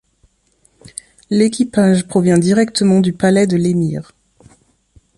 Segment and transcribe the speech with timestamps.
[1.29, 4.13] L'équipage provient directement du palais de l'émir.